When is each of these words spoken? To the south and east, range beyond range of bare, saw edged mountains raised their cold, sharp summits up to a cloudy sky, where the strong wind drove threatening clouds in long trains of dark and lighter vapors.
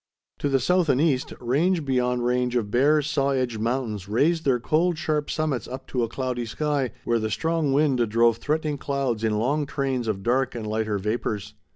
To 0.39 0.49
the 0.49 0.59
south 0.59 0.89
and 0.89 0.99
east, 0.99 1.31
range 1.39 1.85
beyond 1.85 2.25
range 2.25 2.55
of 2.55 2.71
bare, 2.71 3.03
saw 3.03 3.29
edged 3.29 3.59
mountains 3.59 4.09
raised 4.09 4.45
their 4.45 4.59
cold, 4.59 4.97
sharp 4.97 5.29
summits 5.29 5.67
up 5.67 5.85
to 5.89 6.01
a 6.01 6.09
cloudy 6.09 6.47
sky, 6.47 6.89
where 7.05 7.19
the 7.19 7.29
strong 7.29 7.71
wind 7.71 8.09
drove 8.09 8.37
threatening 8.37 8.79
clouds 8.79 9.23
in 9.23 9.37
long 9.37 9.67
trains 9.67 10.07
of 10.07 10.23
dark 10.23 10.55
and 10.55 10.65
lighter 10.65 10.97
vapors. 10.97 11.53